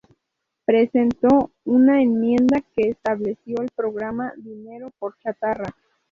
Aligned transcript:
Presentó 0.65 1.51
una 1.63 2.01
enmienda 2.01 2.61
que 2.75 2.89
estableció 2.89 3.61
el 3.61 3.69
programa 3.75 4.33
"Dinero 4.35 4.89
por 4.97 5.15
Chatarra". 5.19 5.75